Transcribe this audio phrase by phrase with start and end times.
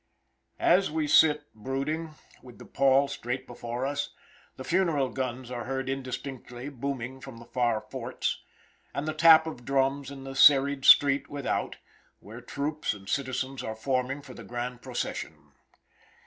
[0.57, 4.15] As we sit brooding, with the pall straight before us,
[4.57, 8.41] the funeral guns are heard indistinctly booming from the far forts,
[8.95, 11.77] with the tap of drums in the serried street without,
[12.19, 15.51] where troops and citizens are forming for the grand procession.